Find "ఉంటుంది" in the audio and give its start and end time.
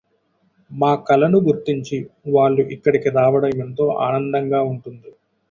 4.71-5.09